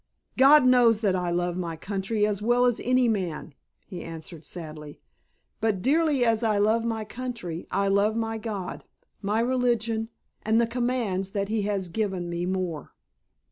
[0.35, 3.53] "God knows that I love my country as well as any man,"
[3.85, 4.99] he answered sadly.
[5.59, 8.83] "But dearly as I love my country I love my God,
[9.21, 10.09] my religion
[10.41, 12.93] and the commands that He has given more."